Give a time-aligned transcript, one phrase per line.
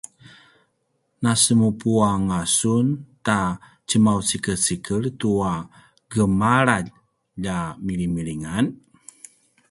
[1.23, 2.87] nasemupu anga sun
[3.25, 3.39] ta
[3.87, 5.51] tjemaucikecikel tua
[6.11, 6.87] gemalalj
[7.57, 8.65] a milimilingan?